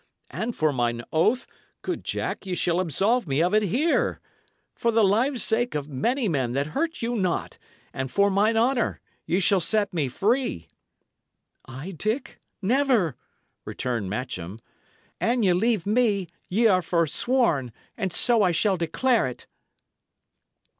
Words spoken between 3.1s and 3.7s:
me of it